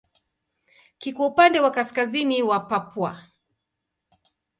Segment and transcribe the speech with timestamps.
[0.97, 3.23] Kiko upande wa kaskazini wa Papua.